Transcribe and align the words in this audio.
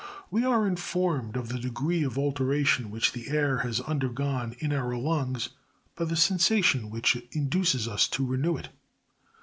We 0.31 0.43
are 0.43 0.65
informed 0.67 1.35
of 1.37 1.49
the 1.49 1.59
degree 1.59 2.01
of 2.01 2.17
alteration 2.17 2.89
which 2.89 3.11
the 3.11 3.27
air 3.29 3.59
has 3.59 3.81
undergone 3.81 4.55
in 4.57 4.73
our 4.73 4.97
lungs, 4.97 5.49
by 5.95 6.05
the 6.05 6.15
sensation 6.15 6.89
which 6.89 7.17
induces 7.33 7.87
us 7.87 8.07
to 8.07 8.25
renew 8.25 8.57
it. 8.57 8.69